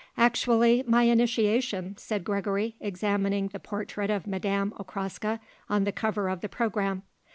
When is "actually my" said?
0.17-1.03